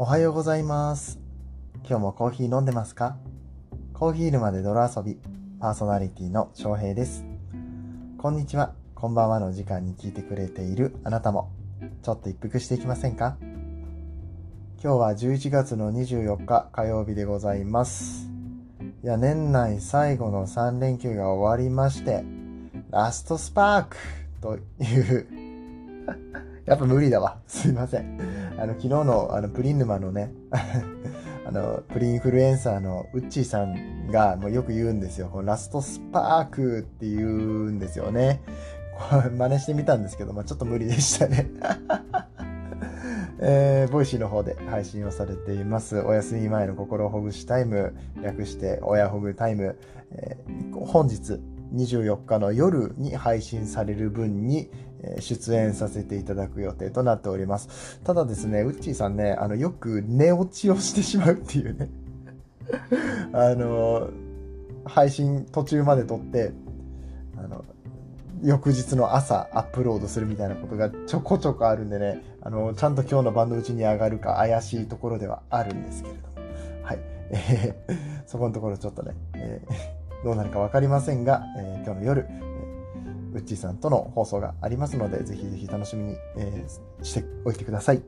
[0.00, 1.18] おはようございます。
[1.84, 3.16] 今日もコーヒー飲んでますか？
[3.94, 5.18] コーヒー沼で泥遊び、
[5.58, 7.24] パーソナリティの翔平です。
[8.16, 11.50] こんにちは、こんばんはの時間に聞いてくれているあなたも、
[12.04, 13.38] ちょっと一服していきませんか？
[14.80, 18.30] 今日は11月の24日火曜日でございます。
[19.02, 22.22] いや、年内最後の3連休が終わりまして、
[22.90, 23.96] ラストスパーク
[24.40, 25.26] という、
[26.66, 27.38] やっぱ無理だわ。
[27.48, 28.37] すいません。
[28.58, 30.32] あの、昨日の、あの、プリン沼のね、
[31.46, 35.28] あの、プリンフルエンサーのウッチーさんが、もうよく言うんですよ。
[35.32, 38.42] このラストスパークって言うんですよね。
[39.10, 41.46] これ真似してみたんですけど、まあちょっと無理でしたね。
[43.40, 46.00] えー、 Voicyの方で配信をされています。
[46.00, 49.78] お休み前の心をほぐしタイム、略しておやほぐタイム、
[50.10, 51.40] えー本日
[51.74, 54.70] 24日の夜に配信される分に
[55.20, 58.00] 出演させていただく予定となっております。
[58.04, 61.88] ただですね、ウッチーさんね、あの、よく寝落ちをしてしまうっていうね。
[63.32, 64.10] あの、
[64.84, 66.52] 配信途中まで撮って、
[67.36, 67.64] あの、
[68.42, 76.34] 翌日の朝アップロードするみたいなことがちょこちょこあるんでね、あの、ちゃんと今日の晩のうちに上がるか怪しいところではあるんですけれども。
[76.82, 76.98] はい。
[77.30, 82.26] えーそこのところちょっとね、えーどうなるかわかりませんが、えー今日の夜、
[83.32, 88.02] ウッチーさんとの放送がありますので、ぜひぜひ楽しみに、えーしておいてください。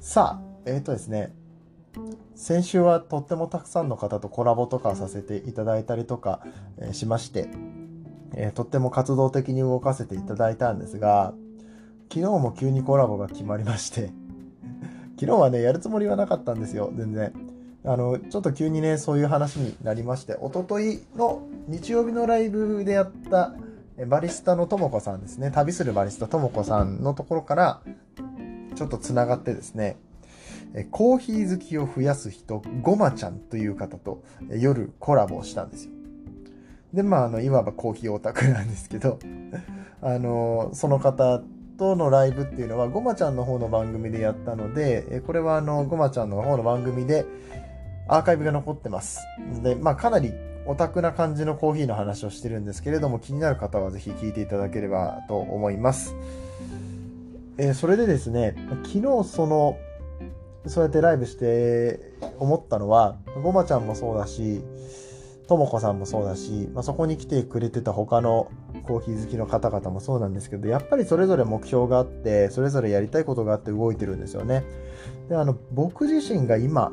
[0.00, 1.34] さあ、えっ、とですね、
[2.34, 6.40] 先週はとってもたくさんの方とコラボとかさせていただいたりとか、
[6.78, 7.48] えーしまして、
[8.34, 11.34] えーとっても活動的に動かせていただいたんですが、
[12.12, 14.10] 昨日も急にコラボが決まりまして、
[15.20, 17.32] 昨日はね、やるつもりはなかったんですよ、全然。
[17.84, 23.54] あの、ちょっと急にね、そういう話になりまして、おとといの日曜日のライブでやった、
[24.06, 27.82] バリスタのともこさんですね、旅するバリスタともこさんのところから、
[28.74, 29.96] ちょっとつながってですね、
[30.90, 35.92] コーヒー好きを増やす人、ごまちゃんという方と夜コラボをしたんですよ。
[36.92, 39.18] で、まあ、あの、いわばコーヒーオタクなんですけど、
[40.00, 41.42] あの、その方
[41.76, 47.26] とのライブっていうのは、ごまちゃんの方の番組でやったので、これはあの、ごまちゃんの方の番組で
[48.06, 49.20] アーカイブが残ってます。
[49.62, 50.32] で、まあ、かなり
[50.68, 56.14] オタクな感じのコーヒーの話をしてるんですけれども、気になる方はぜひ聞いていただければと思います。
[57.56, 59.78] えーそれでですね、昨日その、
[60.66, 64.62] そうやってライブして思ったのは、ごまちゃんもそうだし、
[65.48, 68.50] ともこさんもそうだし、まあ、そこに来てくれてた他の
[68.82, 74.64] コーヒー好きの方々もそうなんですけど、やっぱりそれぞれ目標があって、それぞれやりたいことがあって動いてるんですよね。
[75.30, 76.92] で、あの、僕自身が今、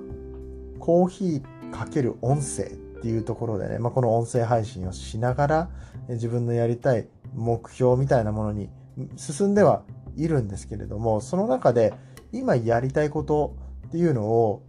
[0.79, 5.69] コーヒーかける音声っていうところでね、まあ、この音声配信をしながら、
[6.09, 8.69] 自分のやりたい目標みたいなものに
[9.17, 9.83] 進んでは
[10.15, 11.93] いるんですけれども、その中で
[12.31, 13.55] 今やりたいこと
[13.87, 14.63] っていうのを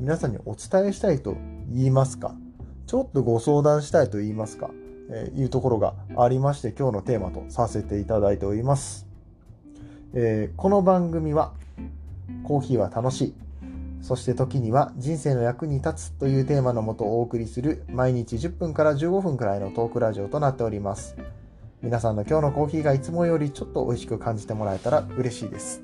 [0.00, 1.36] 皆さんにお伝えしたいと
[1.70, 2.34] 言いますか、
[2.86, 4.70] ちょっとご相談したいと言いますか、
[5.10, 9.06] えーいうところがありまして、今日のテーマとさせていただいております。
[10.14, 11.52] えーこの番組は、
[12.44, 13.47] コーヒーは楽しい。
[14.08, 21.14] そして時には人生の役に立つというテーマのもとお送りする毎日10分から15分くらいのトークラジオとなっております。
[21.82, 25.82] 皆さんの今日のコーヒーがいつもよりちょっと美味しく感じてもらえたら嬉しいです。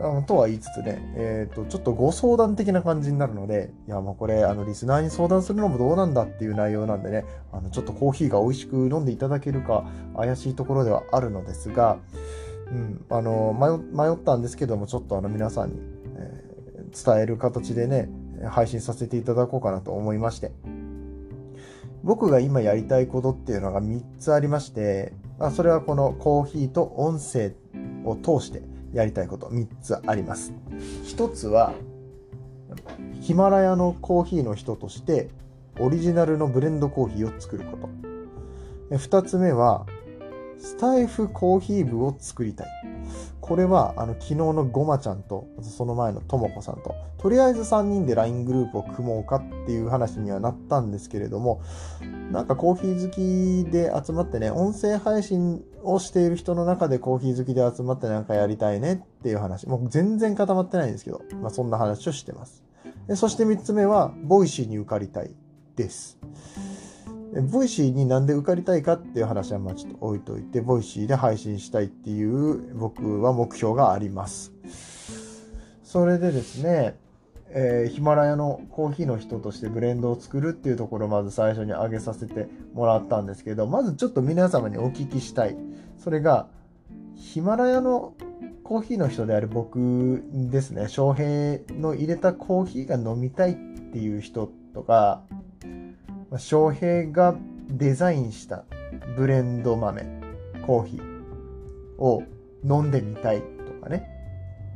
[0.00, 9.84] あとは言いつつね、えっ、と、ちょっとご相談的な感じになるので、いやもうこれ、あの、リスナーに相談するのもどうなんだっていう内容なんでね、あの、ちょっとコーヒーが美味しく飲んでいただけるか
[10.16, 11.98] 怪しいところではあるのですが、
[12.72, 13.54] うん、あの、
[13.92, 15.99] 迷ったんですけども、ちょっとあの、皆さんに、
[16.90, 18.08] 伝える形でね、
[18.48, 20.52] 配信させていただこうかなと思いまして。
[22.02, 27.52] 僕が今やりたいことっていうのが3つありまして、まあ、それはこのコーヒーと音声
[28.04, 28.62] を通して
[28.92, 30.52] やりたいこと3つあります。
[31.04, 31.74] 1つは、
[33.20, 35.28] ヒマラヤのコーヒーの人として、
[35.78, 37.88] オリジナルのブレンドコーヒーを作ること。
[38.96, 39.86] 2つ目は、
[40.58, 42.68] スタイフコーヒー部を作りたい。
[43.50, 51.60] これは、あの、昨日のごまちゃんと、その前のともこさんと、とりあえず3人で LINE グループを組もうかっていう話にはなったんですけれども、
[52.30, 59.66] なんかコーヒー好きで集まってね、音声配信をしている人の中でコーヒー好きで集まってなんかやりたいねっていう話。
[59.66, 62.62] もう全然固まってないんですけど、まあそんな話をしてます。
[63.08, 65.34] でそして3つ目は、 Voicyに受かりたい
[65.74, 66.20] です。
[67.50, 74.52] Voicyになんで受かりたいかっていう話はまあちょっと置いといて、 Voicyで配信したいっていう僕は目標があります。
[75.84, 76.96] それでですね、
[77.50, 85.56] えーヒマラヤのコーヒーの人としてブレンドを作るっていうところをまず最初に挙げさせてもらったんですけど、まずちょっと皆様にお聞きしたい。
[85.98, 86.48] それが、
[87.16, 88.14] ヒマラヤの
[88.64, 93.54] コーヒーの人である僕ですね、翔平の入れたコーヒーが飲みたいっ
[93.92, 95.22] ていう人とか、
[96.30, 97.36] ま翔平が
[97.68, 98.64] デザインした
[99.16, 100.02] ブレンド豆、
[100.66, 102.22] コーヒーを
[102.64, 104.08] 飲んでみたいとかね、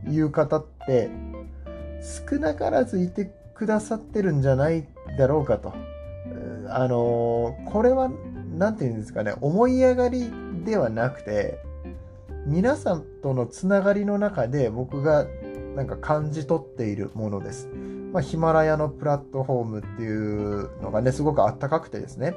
[0.08, 1.10] いう方って
[2.30, 4.86] 少なからずいてくださってるんじゃない
[5.16, 5.72] だろうかと。
[6.68, 8.10] あのこれは、
[8.56, 10.30] 何て言うんですかね、思い上がり
[10.64, 11.58] ではなくて、
[12.46, 15.26] 皆さんとのつながりの中で僕が
[15.76, 17.68] なんか感じ取っているものです。
[18.14, 22.36] まあ、ヒマラヤのプラットフォームっていうのがね、すごくあったかくてですね、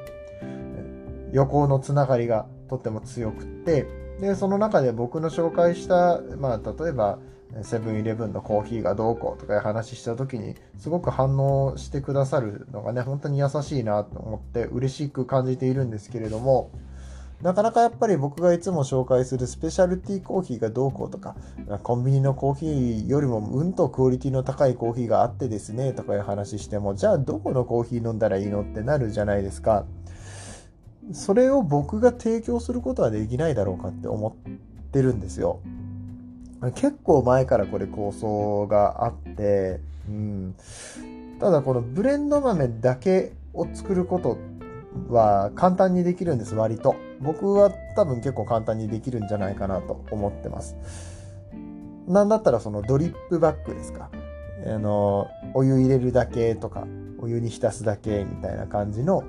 [1.31, 3.85] 横のつながりがとっても強くって、
[4.19, 7.19] で、その中で僕の紹介した、まあ、例えば、
[7.61, 16.71] セブンイレブンのコーヒーがどうこうとかいう話した時にすごく反応してくださるのがね本当に優しいなと思って嬉しく感じているんですけれども
[17.41, 21.35] なかなかやっぱり僕がいつも紹介するスペシャルティーコーヒーがどうこうとか、
[21.83, 29.85] コンビニのコーヒーよりもうんとクオリティの高いコーヒーがあってですねとかいう話しても、じゃあどこのコーヒー飲んだらいいのってなるじゃないですか。
[31.13, 34.51] それを僕が提供することはできないだろうかって思っ
[34.91, 35.59] てるんですよ。
[36.73, 39.79] 結構前からこれ構想があって、
[40.09, 40.55] うん。
[41.39, 44.37] ただこのブレンド豆だけを作ること
[45.09, 46.95] は簡単にできるんです、割と。
[47.19, 50.75] 僕は多分結構簡単にできるんじゃないかなと思ってます。
[52.07, 54.09] なんだったらそのドリップバッグですか。
[54.65, 56.87] あの、お湯入れるだけとか、
[57.19, 59.23] お湯に浸すだけみたいな感じの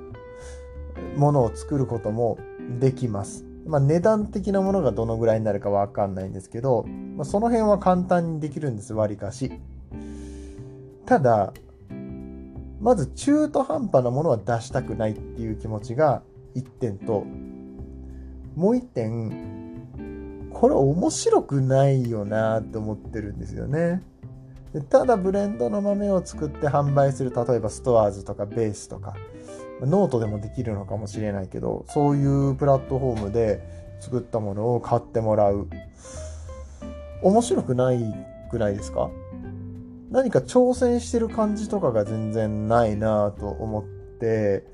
[1.15, 2.37] ものを作ることも
[2.79, 3.45] できます。
[3.65, 6.85] まあ、値段的なものがどのぐらいになるかわかんないんですけど、
[7.15, 9.51] まあ、その辺は簡単にできるんです、割かし。
[11.05, 11.53] ただ、
[12.79, 16.21] まず中途半端なものは出したくないっていう気持ちが
[16.55, 17.25] 1点と、
[18.55, 24.01] もう1点、これ面白くないよなって思ってるんですよね。
[24.73, 29.15] でただブレンドの豆を作って販売する、例えば STORESとかベースとか、
[29.81, 33.61] ノートでもできるのかもしれないけど、そういうプラットフォームで
[33.99, 35.67] 作ったものを買ってもらう。
[37.21, 37.99] 面白くない
[38.49, 39.09] くらいですか？
[40.09, 43.83] 何か挑戦してる感じとかが全然ないなと思っ
[44.19, 44.65] て、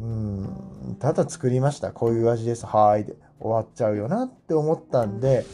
[0.00, 1.92] うん、ただ作りました。
[1.92, 2.66] こういう味です。
[2.66, 3.04] はーい。
[3.04, 5.44] で終わっちゃうよなって思ったんで、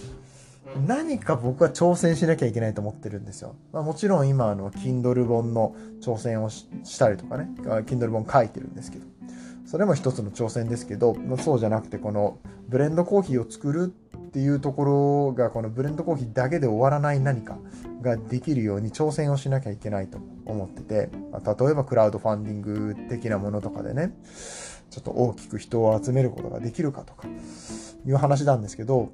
[0.86, 3.56] 何か僕は挑戦しなきゃいけないと思ってるんですよ。
[3.72, 6.68] まあ、もちろん今、あの、Kindle 本の挑戦をし
[6.98, 7.50] たりとかね、
[7.86, 9.06] Kindle 本書いてるんですけど、
[9.66, 12.38] それも一つの挑戦ですけど、そうじゃなくて、この
[12.68, 17.58] ブレンドコーヒーを作るっていうところが、このブレンドコーヒーだけで終わらない何か
[18.00, 24.12] ができるように挑戦をしなきゃいけないと思ってて、例えばクラウドファンディング的なものとかでね、
[24.90, 27.28] ちょっと大きく人を集めることができるかとか
[28.06, 29.12] いう話なんですけど、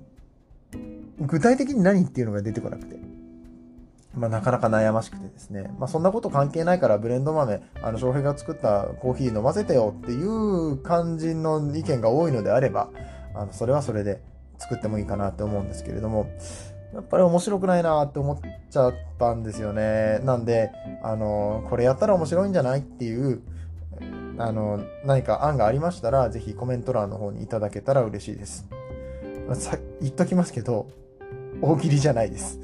[1.20, 2.96] 具体的に何っていうのが出てこなくて。
[4.16, 5.70] まあ、なかなか悩ましくてですね。
[5.78, 12.88] まあ、そんなこと関係ないからブレンド豆、あの、翔平が作ったコーヒー飲ませてよっていう感じの意見が多いのであれば、
[13.34, 14.22] あの、それはそれで
[14.58, 16.30] 作ってもいいかなって思うんですけれども、
[16.96, 18.38] やっぱり面白くないなって思っ
[18.70, 20.18] ちゃったんですよね。
[20.24, 20.72] なんで、
[21.02, 23.42] あの、これやったら面白いんじゃないっていう、
[24.38, 28.66] あの、何か案がありましたら、ぜひコメント欄の方にいただけたら嬉しいです。
[29.52, 30.88] さ言っときますけど、
[31.60, 32.60] 大喜利じゃないです。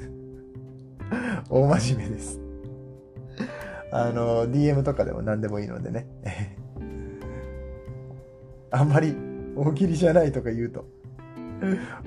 [1.51, 2.39] 大真面目です。
[3.91, 6.07] あの、DM とかでも何でもいいのでね。
[8.71, 9.15] あんまり
[9.55, 10.85] 大喜利じゃないとか言うと、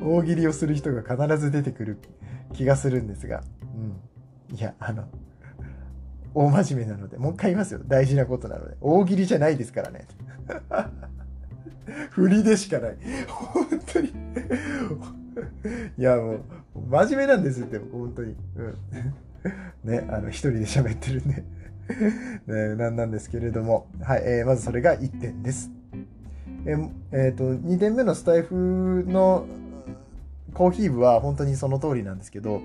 [0.03, 1.99] 大喜利をする人が必ず出てくる
[2.57, 3.43] 気がするんですが、
[4.51, 4.57] うん。
[4.57, 5.05] いや、あの、
[6.35, 7.81] 大真面目なので、もう一回言いますよ。
[7.87, 8.77] 大事なことなので。
[8.81, 10.07] 大喜利じゃないですからね。
[12.11, 12.97] 振りでしかない。
[13.29, 14.13] 本当に
[15.99, 16.41] いや、もう、
[16.89, 18.37] 真面目なんですって、本当に。
[19.85, 19.91] うん。
[19.91, 21.45] ね、あの、一人で喋ってるんで
[22.47, 23.87] ね、なんなんですけれども。
[24.03, 25.71] はい、えー、まずそれが1点です。
[26.65, 29.47] えー、えー、と、2点目のスタイフの
[30.57, 32.63] コーヒー部は本当にその通りなんですけど、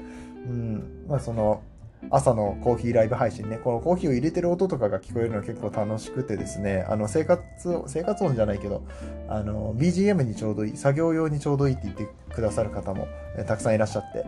[0.48, 1.62] うん、まあその、
[2.10, 7.44] 朝のコーヒーライブ配信ね、このコーヒーを入れてる音とかが聞こえるのは結構楽しくてですね、あの生活、
[7.86, 8.84] 生活音じゃないけど、
[9.28, 13.08] あの、BGM にちょうどいい、作業用にちょうどいいって言ってくださる方も、
[13.46, 14.26] たくさんいらっしゃって、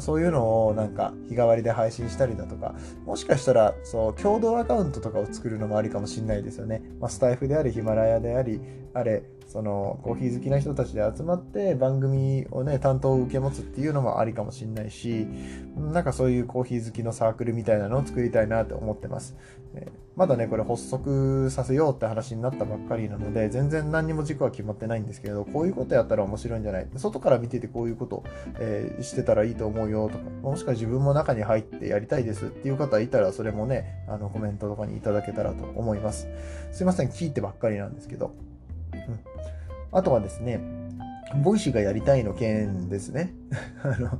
[0.00, 6.82] そういうのをなんか日替わりで配信したりだとか、もしかしたら、そう、共同アカウントとかを作るのもありかもしれないですよね。
[7.00, 8.60] まあ、スタイフであり、ヒマラヤであり、
[8.94, 15.26] あれ、そのコーヒー好きな人たちで集まって番組をね担当を受け持つっていうのもありかもしれないし
[15.76, 19.36] なんかそういうコーヒー好きのサークルみたいなのを作りたいなと思ってます。
[20.14, 26.88] まだね、これ発足させようって話になったばっかりなので、全然何にも軸は決まってないんですけれど、こういうことやったら面白いんじゃない？
[26.96, 28.22] 外から見ててこういうこと、
[28.58, 36.28] えー、してたらいいと思うよとか、もしくは自分も中に入ってやりたいですっていう方いたら、それもね、あのコメントとかにいただけたらと思います。
[36.72, 38.34] すいません、聞いてばっかりなんですけど。
[39.92, 40.60] あとはですね、
[41.42, 43.34] Voicyがやりたいの件ですね。
[43.82, 44.18] あの、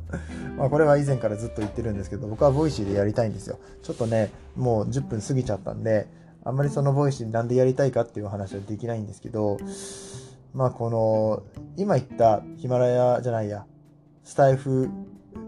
[0.57, 3.59] まあこれは以前からずっと言ってるんですけど、僕は Voicyでやりたいんですよ。
[3.83, 6.09] ちょっとね、もう10分過ぎちゃったんで、
[6.45, 9.59] あんまりその Voicyなんでやりたいかっていう話はできないんですけど、
[10.55, 11.43] まあこの、
[11.77, 13.67] 今言ったヒマラヤじゃないや、
[14.25, 14.89] スタイフ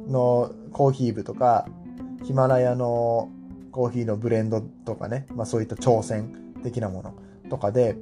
[0.09, 1.67] のコーヒー部とか、
[2.25, 3.29] ヒマラヤの
[3.73, 7.15] コーヒーのブレンドとかね、まあそういった挑戦的なもの
[7.49, 7.97] とかで、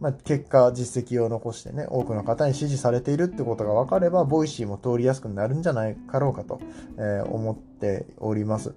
[0.00, 6.60] まあ、結果、実績を残してね、多くの方に支持されているってことが分かれば、 Voicyも通りやすくなるんじゃないかろうかと、
[6.98, 8.74] えー、思っております。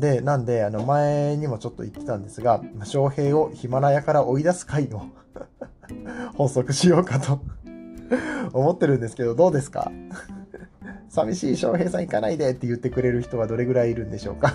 [0.00, 5.02] で、なんで、あの、前にもちょっと言ってたんですが、翔平をヒマラヤから追い出す会を
[6.36, 7.40] 発足しようかと
[8.52, 9.90] 思ってるんですけど、どうですか？
[11.08, 14.52] 寂しい翔平さん行かないでって言ってくれる人はどれぐらいいるんでしょうか？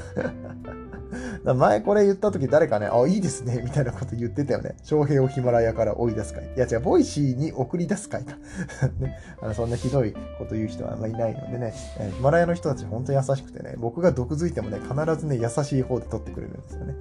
[1.44, 4.76] 前これ言った時誰かね、あ、いいですね、みたいなこと言ってたよね。
[4.84, 6.46] 翔平をヒマラヤから追い出す会。
[6.56, 8.38] いや違う、 Voicyに送り出す会か。
[9.00, 16.96] ね、あのそんなひどいこと言う人はあんまいないのでね、えー、ヒマラヤの人たち本当に優しくてね、僕が毒づいてもね、必ずね、優しい方で取ってくれるんですよね。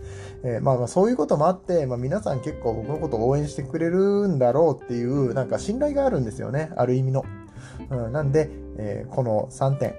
[0.45, 7.25] えー、まあまあそういうこともあって、まあ皆さん結構僕のことを応援してくれるんだろうっていう、なんか信頼があるんですよね、ある意味の。
[7.91, 9.95] うん、なんで、えー、この3点、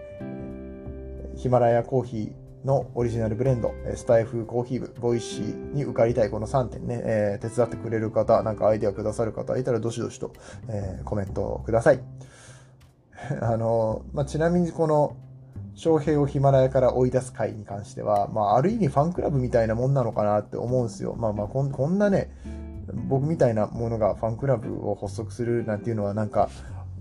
[1.36, 10.34] ヒマラヤコーヒー、のオリジナルブレンド、スタイフコーヒー部、 Voicyに受かりたいこの3点ね、えー、手伝ってくれる方、なんかアイデアくださる方いたらどしどしと、
[10.68, 12.02] えー、コメントください。
[13.42, 15.16] あの、まあ、ちなみにこの、
[15.76, 21.16] 翔平をヒマラヤから追い出す会に関しては、まあ、ある意味ファンクラブみたいなもんなのかなって思うんですよ。
[21.18, 22.30] まあまあこん、こんなね、
[23.08, 26.50] 僕みたいなものがファンクラブを発足するなんていうのはなんか、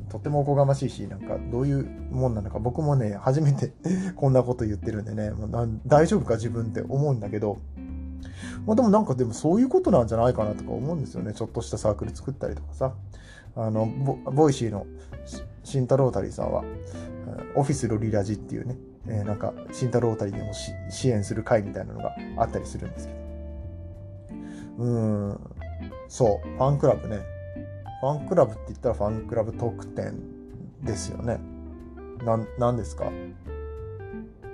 [0.08, 3.72] とてもおこがましいし、なんかどういうもんなのか、僕もね、初めて
[4.16, 7.58] こんなこと言ってるんでね、もう大丈夫か自分って思うんだけど、
[8.66, 11.32] まあでもなんかでもそういうことなんじゃないかなとか思うんですよね。
[11.32, 12.94] ちょっとしたサークル作ったりとかさ。
[13.56, 14.86] あの、ボ Voicyの
[15.64, 16.62] 慎太郎タリーさんは、
[17.56, 18.76] オフィスロリラジっていうね、
[19.08, 20.52] えー、なんか慎太郎タリーを
[20.90, 23.18] 支援する会みたいなのがあったりするんですけど。
[24.78, 25.40] うーん、
[26.08, 27.18] そう、ファンクラブね。
[28.00, 30.14] ファンクラブって言ったらファンクラブ特典
[30.82, 31.40] ですよね。
[32.24, 33.10] な、なんですか？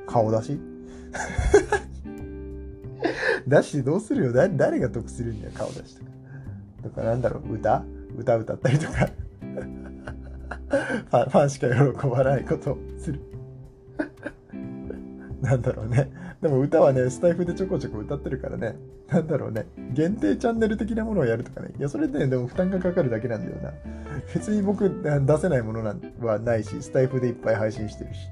[0.06, 0.60] 顔出し？
[3.46, 4.32] 出してどうするよ？
[4.32, 6.10] 誰誰が得するんだよ、顔出しとか。
[6.82, 7.84] とか、なんだろう、歌？
[8.16, 9.08] 歌歌ったりとか
[9.42, 11.30] ファン。
[11.30, 13.20] ファンしか喜ばないことをする
[15.42, 16.10] なんだろうね。
[16.44, 18.76] でも歌はね、スタイフでちょこちょこ歌ってるからね、
[19.08, 21.70] なんだろうね、限定チャンネル的なものをやるとかね。
[21.78, 23.72] いや、それで、ね、でも負担がかかるだけなんだよな。
[24.34, 28.28] 別に僕出せないものなんはないし、スタイフでいっぱい配信してるし。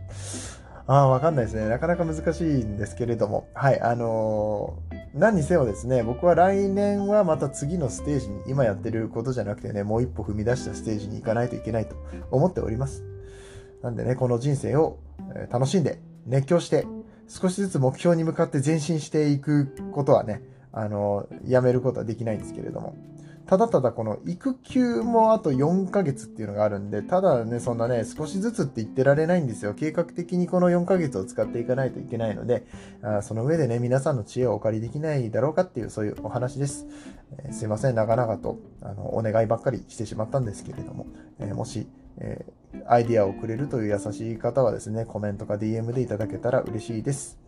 [0.86, 1.66] ああ、わかんないですね。
[1.70, 3.48] なかなか難しいんですけれども。
[3.54, 11.96] はい、あのー、何にせよですね、僕は来年はまた次のステージに、今やってることじゃなくてね、もう一歩踏み出したステージに行かないといけないと
[12.30, 13.04] 思っております。
[13.82, 14.98] なんでね、この人生を
[15.50, 16.86] 楽しんで、熱狂して、
[17.32, 22.94] 少しずつ目標に向かって前進していくことはね、あの、やめることはできないんですけれども。
[23.46, 29.74] ただただこの育休もあと4ヶ月っていうのがあるんで、ただね、そんなね、少しずつって言ってられないんですよ。
[29.74, 32.66] 計画的にこの4ヶ月を使っていかないといけないので、
[33.02, 36.86] あその上でね、皆さんの知恵をお借りできないだろうかっていう、そういうお話です。
[37.44, 41.06] えー、すいません、長々とあのお願いばっかりしてしまったんですけれども、
[41.40, 41.88] えー、もし、
[42.18, 47.38] えー、アイディアをくれるという優しい方はですね、コメントか DM でいただけたら嬉しいです。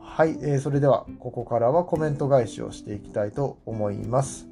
[0.00, 4.46] はい、えー、それではここからはコメント返しをしていきたいと思います。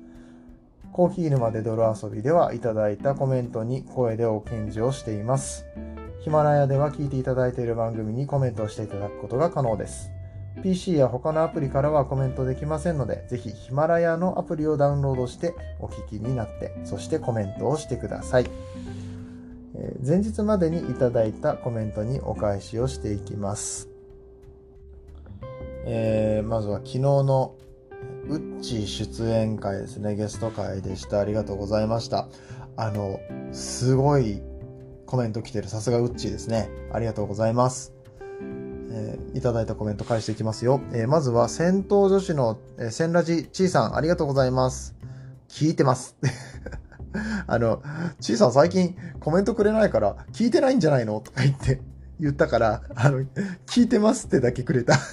[0.92, 5.66] コーヒー沼で泥遊びではいただいたコメントに声でお返事をしています。
[6.20, 10.10] ヒマラヤでは聞いていただいている番組にコメントをしていただくことが可能です。
[10.62, 18.50] PC や他のアプリからはコメントできませんので、ぜひヒマラヤのアプリをダウンロードしてお聞きになって、そしてコメントをしてください。
[19.80, 23.88] え前日までにいただいたコメントにお返しをしていきます。
[25.86, 27.54] えー、まずは昨日の
[28.28, 31.20] ウッチ出演会ですね、ゲスト会でした。
[31.20, 32.28] ありがとうございました。
[32.76, 33.18] あの、
[33.52, 34.42] すごい
[35.06, 35.68] コメント来てる。
[35.68, 36.68] さすがウッチーですね。
[36.92, 37.94] ありがとうございます。
[38.92, 40.80] えー、いただいたコメント返していきますよ。
[40.92, 44.94] えー、まずは、戦闘女子の、えー、千ラジちーさん、ありがとうございます。
[45.48, 46.16] 聞いてます。
[47.46, 47.82] あの、
[48.20, 51.20] ちーさん最近コメントくれないから、聞いてないんじゃないの？
[51.20, 51.80] とか言って、
[52.20, 53.20] 言ったから、あの、
[53.66, 54.94] 聞いてますってだけくれた。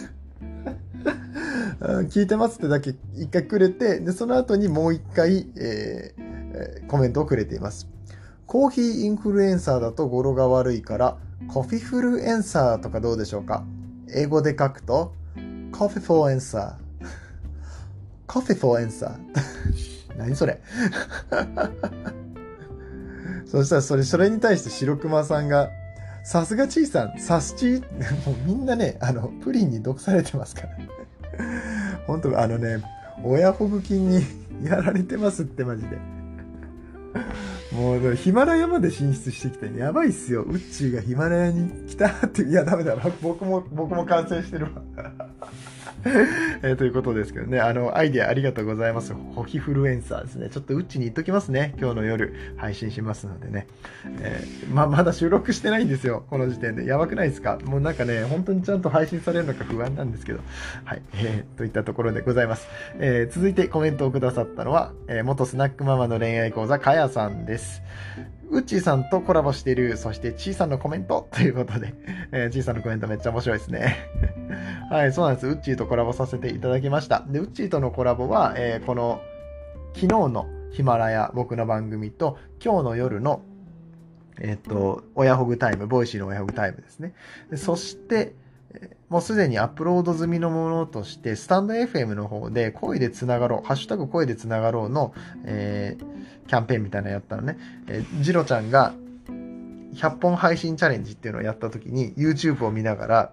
[2.09, 7.87] 聞いてますってだけ一回くれて、で、その後にもう一回、えー、コメントをくれています。
[8.45, 13.63] コーヒーインフルエンサーだと語呂が悪いから、コフィフルエンサーとかどうでしょうか？
[14.13, 15.13] 英語で書くと、
[15.71, 17.05] コフィフォーエンサー。
[18.25, 19.96] コフィフォーエンサー。
[20.17, 20.59] 何それ
[23.45, 25.69] そしたらそれ、それに対して白熊さんが、
[26.23, 27.81] さすがちいさん、さすち
[28.25, 30.69] もうみんなね、あの、プリンに毒されてますから。
[32.05, 32.83] 本当あのね、
[33.23, 34.23] 親保護金に
[34.63, 35.97] やられてますってマジで。
[37.71, 40.43] もう、ヒマラヤまで進出してきて、やばいっすよ。
[40.43, 42.95] ウッチーがヒマラヤに来たって、いや、ダメだ。
[43.21, 44.71] 僕も、僕も感染してるわ。
[46.63, 49.13] えー、ということですけどね、あの、アイディアありがとうございます。
[49.13, 50.49] ホキフルエンサーですね。
[50.49, 51.73] ちょっとうちに言っときますね。
[51.79, 53.67] 今日の夜配信しますのでね。
[54.21, 56.25] えー、ま、まだ収録してないんですよ。
[56.29, 56.85] この時点で。
[56.85, 57.57] やばくないですか？
[57.65, 60.39] もうなんかね、本当にちゃんと配信されるのか不安なんですけど。
[60.85, 61.01] はい。
[61.15, 62.67] えー、といったところでございます。
[62.99, 67.81] えー、続いてコメントをくださったのは、えー、元スナックママの恋愛講座、かやさんです。
[68.49, 71.93] うっちーさんとコラボしている、そしてちーさんのコメントということで、
[72.31, 73.97] えー、ちーさんのコメントめっちゃ面白いですね。
[74.89, 75.47] はい、そうなんです。
[75.47, 77.25] うっちーとコラボさせていただきました。
[77.27, 79.21] で、うっちーとのコラボは、えー、この、
[79.93, 83.41] 昨日のヒマラヤ、僕の番組と、今日の夜の、
[84.39, 87.13] えっ、と、おやほぐタイム、 Voicyのおやほぐタイムですね。
[87.49, 88.35] でそして、
[89.09, 95.13] もうすでにアップロード済みのものとして、スタンド FM の方で声でつながろう、ハッシュタグ声でつながろうの、
[95.45, 97.57] えー、キャンペーンみたいなのやったのね。
[97.87, 98.93] えー、ジロちゃんが
[99.93, 103.31] 100本配信チャレンジっていうのをやった時に YouTube を見ながら、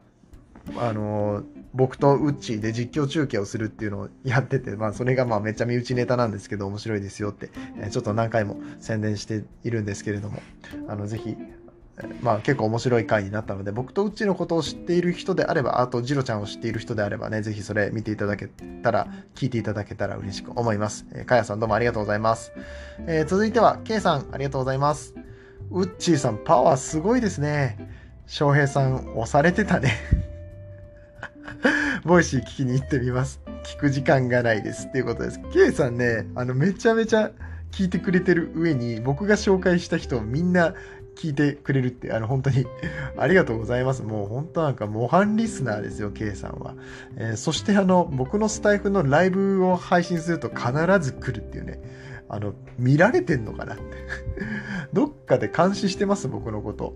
[0.77, 10.41] あのー、僕とウッチーで実況中継をするっていうのをやってて、まあそれがまあめっちゃ身内ネタなんですけど面白いですよって、えちょっと何回も宣伝しているんですけれども、
[10.89, 11.37] あのぜひ
[12.23, 18.49] まあ結構面白い回になったので、僕とうっちーのことを知っている人であれば、あとジロちゃんを知っている人であればね、ぜひそれ見ていただけ
[18.83, 21.07] たら、聞いていただけたら嬉しく思います。
[21.13, 22.53] えー、かやさんどうもありがとうございます。
[23.07, 25.15] えー、続いては、けいさんありがとうございます。
[25.71, 27.79] うっちーさん、パワーすごいですね。
[28.27, 29.93] 翔平さん、押されてたね
[32.05, 33.41] Voicy聞きに行ってみます。
[33.65, 35.41] 聞く時間がないですっていうことです。
[35.53, 37.31] ケイさんね、あの、めちゃめちゃ
[37.71, 40.75] 聞いてくれてる上に、僕が紹介した人みんな
[41.17, 42.67] 聞いてくれるって、あの、本当に
[43.17, 44.03] ありがとうございます。
[44.03, 46.75] もう本当なんか模範リスナーですよ、K さんは。
[47.17, 51.81] えー、そしてあの、僕のスタイフのライブを配信すると必ず来るっていうね。
[52.29, 53.83] あの、見られてんのかなって
[54.93, 56.95] どっかで監視してます、僕のこと。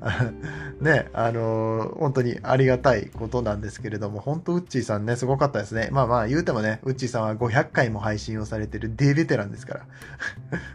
[0.80, 5.88] ね、あのー、本当にありがたいことなんですけれども、本当ウッチーさんね、すごかったですね。
[5.92, 9.80] まあまあ言うてもね、ウッチーさんは500回も配信をされてるデーベテランですから。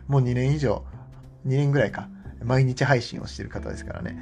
[0.07, 0.83] もう2年以上
[1.45, 2.09] 2年ぐらいか、
[2.43, 4.17] 毎日配信をしてる方ですからね。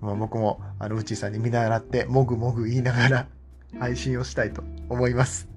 [0.00, 3.26] うん、まあ、僕も、あの、うちさんに見習って、もぐもぐ言いながら
[3.78, 5.48] 配信をしたいと思います。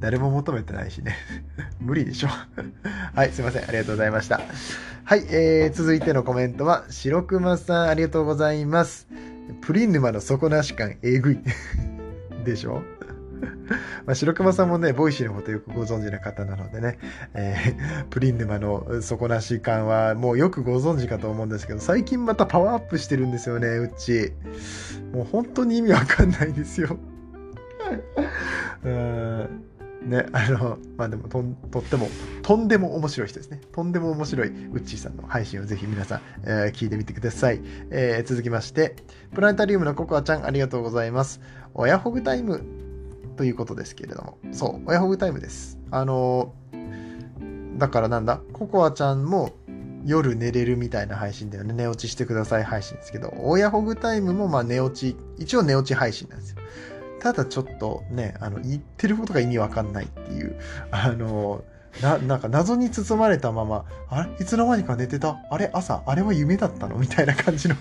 [0.00, 1.16] 誰も求めてないしね。
[1.80, 2.28] 無理でしょ。
[3.14, 3.64] はい、すいません。
[3.64, 4.40] ありがとうございました。
[5.04, 9.08] はい、えー、続いてのコメントは、白熊さん、ありがとうございます。
[9.62, 11.38] プリン沼の底なし感、えぐい。
[12.44, 12.82] でしょ？
[14.06, 16.98] まあ、白熊さんもね、 Voicyのことよくご存知な方なのでね、
[17.34, 24.32] えー、 プリン沼の底なし感はもうよくご存知かと思うんですけど、最近またパワーアップしてるんですよね、うっちー。
[25.12, 26.98] もう本当に意味わかんないですよ。
[28.84, 29.68] うん
[30.02, 32.08] ね、あの、まあでもと、とっても、
[32.42, 33.60] とんでも面白い人ですね。
[33.72, 37.60] とんでも面白いウッチーさんの配信をぜひ皆さん、えー、聞いてみてください。
[37.90, 38.96] えー、続きまして、
[39.34, 41.40] プラネタリウムのココアちゃん、ありがとうございます。
[41.74, 42.62] 親ホグタイム
[43.38, 45.78] ということですけれども、そう、親ホグタイムです。
[45.90, 46.52] あの、
[47.78, 49.52] だからなんだ、ココアちゃんも
[50.04, 51.72] 夜寝れるみたいな配信だよね。
[51.72, 56.56] 寝落ちしてください配信ですけど、親ホグタイムもまあ寝落ち、一応寝落ち配信なんですよ。
[57.20, 60.56] ただちょっとね、あの、言ってることが意味わかんないっていう、
[60.90, 61.62] あの、
[62.02, 64.30] な、なんか謎に包まれたまま、あれ？
[64.40, 65.38] いつの間にか寝てた？
[65.50, 65.70] あれ？
[65.72, 66.02] 朝？
[66.06, 66.96] あれは夢だったの？
[66.96, 67.76] みたいな感じの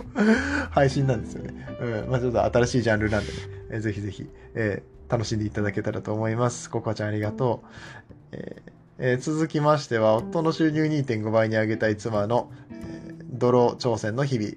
[0.69, 1.67] 配信なんですよね。
[1.81, 2.09] うん。
[2.09, 3.37] まあちょっと新しいジャンルなんでね、
[3.71, 6.69] えー、ぜひぜひ、えー楽しんでいただけたらと思います。
[6.69, 7.67] ココアちゃんありがとう。
[8.31, 14.53] えーえー、続きましては、夫の収入2.5倍に上げたい妻の、えー、泥挑戦の日々。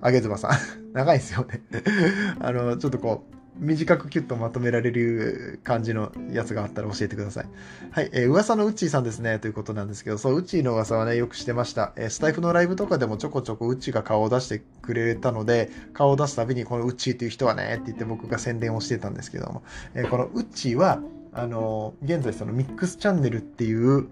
[0.00, 0.50] あげずまさん。
[0.94, 1.60] 長いですよね
[2.40, 7.46] あの、ちょっとこう、短くキュッとまとめられる感じのやつがあったら教えてください。
[7.90, 11.92] はい、えー、噂のうっちーさんですね、ということなんですけど、そう、うっちーの噂はね、よくしてました。
[11.96, 19.62] えー、スタイフのライブとかでもちょこちょこうっちーが顔を出してくれたので、顔を出すたびに、このうっちーという人はね、って言って僕が宣伝をしてたんですけども、
[19.94, 21.00] えー、このうっちーは、
[21.32, 24.08] あの現在そのミックスチャンネルっていう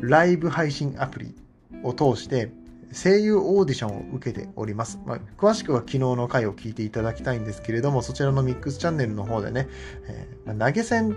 [0.00, 1.34] ライブ配信アプリ
[1.82, 2.50] を通して、
[2.96, 4.98] 声優オーディションを受けております。
[5.04, 9.68] まあ、詳しくは昨日の回を聞いていただきたいんですけれども、そちらのミックスチャンネルの方でね、
[10.08, 11.14] えー、投げ銭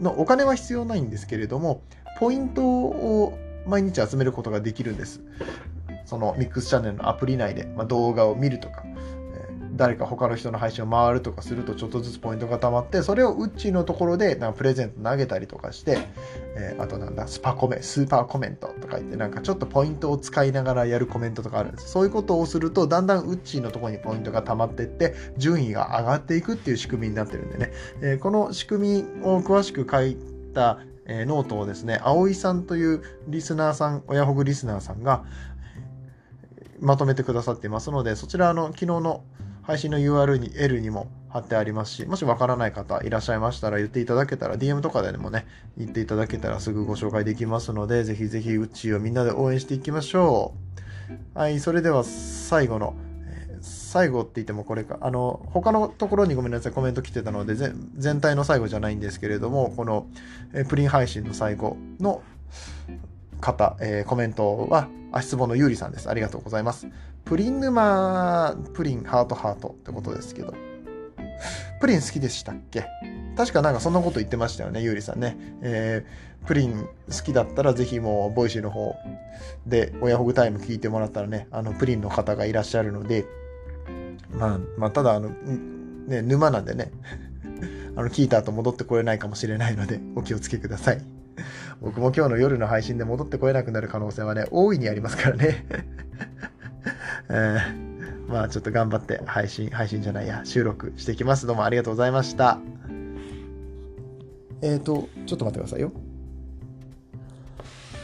[0.00, 1.82] のお金は必要ないんですけれども、
[2.20, 5.20] ポイントを毎日集めることができるんです。
[6.04, 8.84] そのミックスチャンネルのアプリ内で、まあ、動画を見るとか、
[9.78, 15.98] 誰か他の人の配信を回るとかするとちょっとずつポイントが溜まってそれをウッチーのところでなんかプレゼント投げたりとかして、
[16.56, 21.90] えー、あとなんだスパコメスーパーコメントとか言ってなんかちょっとポイントを使いながらやるコメントとかあるんです。
[21.90, 30.16] そういうことをするとだんだんウッチーのところにポイントが溜まってって順位が上がっていくっていう仕組みになってるんでね、えー、この仕組みを詳しく書い
[30.54, 35.24] たえノートをですね、葵さんというリスナーさん、おやほぐリスナーさんが
[36.80, 39.24] まとめてくださっていますので、そちらの昨日の
[39.68, 50.54] 配信の URL にも貼ってありますし、もしわからない方いらっしゃいましたら言っていただけたら、DM とかでもね、言っていただけたらすぐご紹介できますので、ぜひぜひうちをみんなで応援していきましょ
[51.36, 51.38] う。
[51.38, 52.94] はい、それでは最後の、
[53.60, 60.06] 最後って言ってもこれか、あの、他のところにごめんなさい、コメント来てたので、全体の最後じゃないんですけれども、この、
[60.54, 62.22] えプリン配信の最後の
[63.42, 66.08] 方、えー、コメントは、足つぼのゆうりさんです。
[66.08, 66.86] ありがとうございます。
[67.28, 70.54] プリン沼、プリン、ハートハートってことですけど。
[71.78, 72.86] プリン好きでしたっけ？
[73.36, 75.36] 確かなんかそんなこと言ってましたよね、ゆうりさんね。
[75.60, 76.88] えー、プリン好
[77.22, 78.96] きだったらぜひもう、ボイシーの方
[79.66, 83.26] で親ホグタイム聞いてもらったらね、あの、プリンの方がいらっしゃるので、
[84.30, 86.90] まあ、まあ、ただ、あの、ね、沼なんでね、
[87.94, 91.04] あの、聞いた後戻ってこれないかもしれないので、お気をつけください。
[91.80, 95.66] 僕も今日の夜の配信で戻ってこれなくなる可能性はね、大いにありますからね。
[97.30, 101.46] えー、まあちょっと頑張って配信、配信じゃないや、収録していきます。
[101.46, 102.58] どうもありがとうございました。
[104.62, 105.92] えっ、ー、と、ちょっと待ってくださいよ。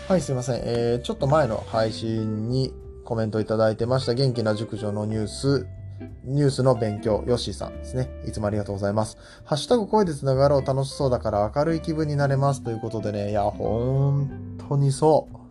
[0.08, 0.62] はい、すいません。
[0.64, 2.72] えー、ちょっと前の配信に
[3.04, 4.14] コメントいただいてました。
[4.14, 5.66] 元気な熟女のニュース
[6.24, 8.08] ニュースの勉強、ヨッシーさんですね。
[8.26, 9.18] いつもありがとうございます。
[9.44, 15.43] ハッシュタグ声でつながろう楽しそうだから明るい気分になれますということでね、いや、本当にそう。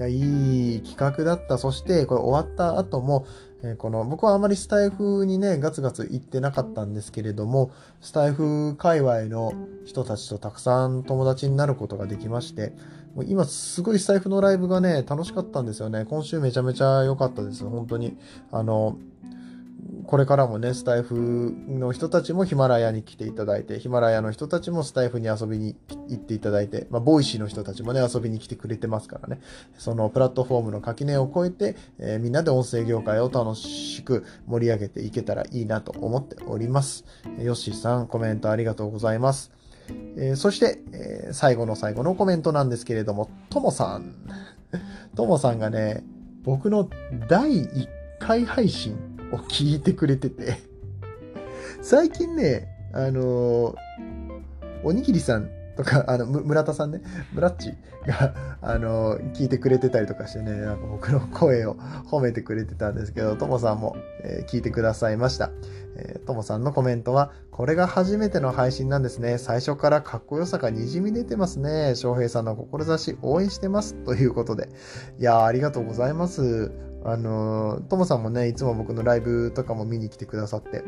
[0.00, 1.58] いや、いい企画だった。
[1.58, 3.26] そして、これ終わった後も、
[3.62, 9.52] えー、この、僕はあまりスタイフにね、ガツガツ行ってなかったんですけれども、スタイフ界隈の
[9.84, 12.72] 人たちとたくさん友達になることができまして、
[13.14, 16.06] もう今すごいスタイフのライブがね、楽しかったんですよね。
[16.08, 17.64] 今週めちゃめちゃ良かったです。
[17.64, 18.16] 本当に。
[18.52, 18.96] あの、
[20.10, 25.76] これからもね、スタイフの人たちもヒマラヤに来ていただいて、ヒマラヤの人たちもスタイフに遊びに
[26.08, 29.40] 行っていただいて、まあ、ボイシーの人たちもね、遊びに来てくれてますからね、
[29.78, 37.04] そのプラットフォームの垣根を越えて、えー、みんなで音声業界を楽しく盛り上げていけたらいいなと思っております。
[37.38, 39.52] ヨッシーさん、コメントありがとうございます。
[40.16, 44.16] えー、そして、えー、最後の最後のコメントなんですけれども、ともさん。
[45.14, 46.02] ともさんがね、
[46.42, 46.90] 僕の
[47.28, 50.58] 第1回配信を聞いてくれてて
[51.82, 53.74] 最近ね、あのー、
[54.84, 57.00] おにぎりさんとか、あの、村田さんね、
[57.32, 57.72] 村っち
[58.06, 61.76] が、あのー、聞いてくれてたりとかしてね、なんか僕の声を
[62.10, 65.50] 褒めてくれてたんですけど、ともさんも、えー、聞いてくださいました。
[65.96, 69.38] えー、ともさんのコメントは、これが初めての配信なんですね。
[69.38, 71.94] 最初からかっこよさが滲み出てますね。
[71.94, 73.94] 翔平さんの志応援してます。
[73.94, 74.68] ということで。
[75.18, 76.89] いや、ありがとうございます。
[77.04, 80.82] あの、ともさんもね、いつも僕のライブとかも見に来てくださって、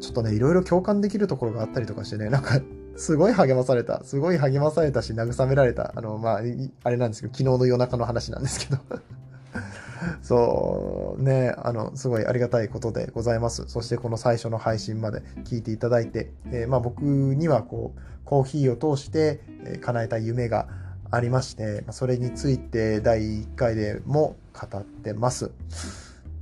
[0.00, 2.60] ちょっとね、いろいろ共感できるところがあったりとかしてね、なんか、
[2.96, 4.02] すごい励まされた。
[4.04, 5.92] すごい励まされたし、慰められた。
[5.94, 6.40] あの、まあ、
[6.82, 8.80] あれなんですけど、昨日の夜中の話なんですけど。
[10.22, 13.64] そう、ね、あの、すごいありがたいことでございます。
[13.68, 20.68] そしてこの最初の配信まで聞いていただいて、えー、まあ僕にはこう、コーヒーを通して、え、叶えた夢が
[21.10, 25.50] ありまして、それについて第1回でも語ってます。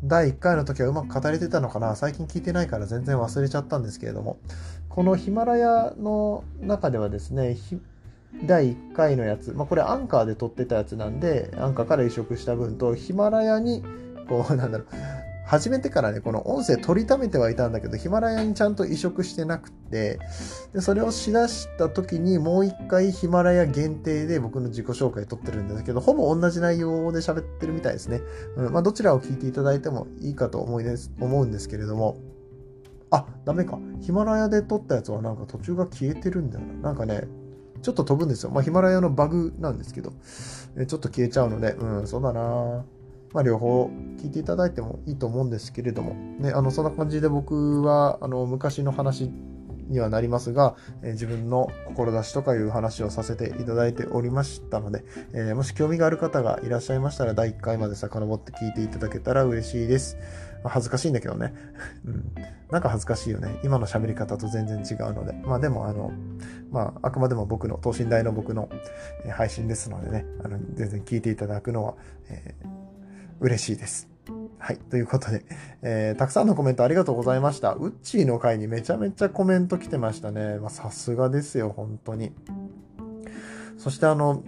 [0.02, 1.96] 第1回の時はうまく語れてたのかな？
[1.96, 4.38] 最近聞いてないから全然忘れちゃったんですけれども、
[4.88, 7.56] このヒマラヤの中ではですね、
[8.44, 13.82] 第1回のやつ、まあ、これアンカーで撮ってたやつなんで、アンカーから移植した分と、ヒマラヤに、
[14.28, 14.86] こう、なんだろう、
[15.46, 20.18] 始めてからね、この音声取りためてはいたんだけど、ヒマラヤにちゃんと移植してなくて、
[20.72, 28.22] で、それをしだした時にもう一回ヒマラヤ限定で僕の自己紹介撮ってるんですけど、ほぼ同じ内容で喋ってるみたいですね。
[28.56, 32.16] うん、まあ、どちらを聞いていただいてもいいかと思いです思うんですけれども、
[33.10, 33.78] あ、ダメか。
[34.00, 36.88] ヒマラヤで撮ったやつはなんか途中が消えてるんだよな。
[36.88, 37.28] なんかね、
[37.82, 38.50] ちょっと飛ぶんですよ。
[38.50, 42.84] まあ、ヒマラヤのバグなんですけど、ちょっと消えちゃうので、うん、そうだな
[43.34, 49.30] まあ、両方聞いていただいてもいいと思うんですけれども、ね、あのそんな感じで僕はあの昔の話
[49.88, 60.16] にはなりますが、えー、自分の志とかいう話をさせていただいておりましたので、えー、もし興味がある方がいらっしゃいましたら、第1回まで遡って聞いていただけたら嬉しいです。
[60.64, 61.52] 恥ずかしいんだけどね。
[62.06, 62.32] うん。
[62.70, 63.60] なんか恥ずかしいよね。
[63.62, 65.34] 今の喋り方と全然違うので。
[65.44, 66.12] まあでも、あの、
[66.70, 68.68] まあ、あくまでも僕の、等身大の僕の、
[69.30, 71.94] 配信ですのでね、あの、全然聞いていただくのは、
[72.30, 72.83] えー、
[73.40, 74.08] 嬉しいです。
[74.58, 74.78] はい。
[74.78, 75.44] ということで、
[75.82, 77.72] えー、たくさんのコメントありがとうございました。
[77.72, 80.58] ウッチーの回にめちゃめちゃコメント来てましたね。
[80.58, 82.32] まあ、さすがですよ、本当に。
[83.76, 84.42] そしてあの、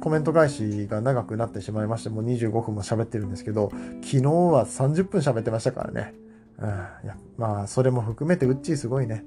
[0.00, 3.70] コメント返しが長くなってしまいまして、もう25分も喋ってるんですけど、
[4.02, 6.14] 昨日は30分喋ってましたからね。
[6.58, 6.70] うん、い
[7.06, 9.24] やまあ、それも含めてウッチーすごいね。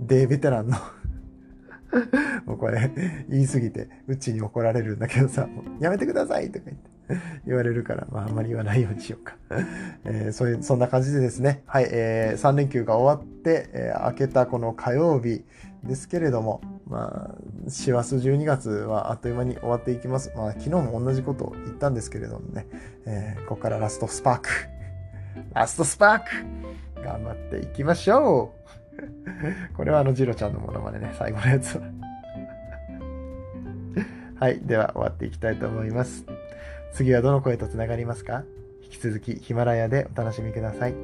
[0.00, 0.76] デーベテランの
[2.46, 2.90] もうこれ、
[3.28, 5.48] 言い過ぎて、うちに怒られるんだけどさ、
[5.80, 6.95] やめてくださいとか言って。
[7.46, 9.36] 言われるから、まあ、あんまり言わないようにしようか。
[10.04, 15.44] えー、そういう、そんな感じでですね、はい、えー、3連休が終わって、えー、明けたこの火曜日
[15.84, 20.32] ですけれども、まあ、師走12月はあっという間に終わっていきます。
[20.36, 22.66] まあ、昨日も同じことを言ったんですけれどもね、
[23.06, 24.48] えー、ここからラストスパーク。
[25.54, 26.24] ラストスパーク
[27.02, 31.82] 頑張っていきましょうこれはあの、ジロちゃんのものまねね、最後のやつは
[34.38, 34.60] はい。
[34.60, 36.26] では、終わっていきたいと思います。
[36.96, 38.44] 次はどの声とつながりますか？
[38.82, 40.94] 引き続きヒマラヤでお楽しみください。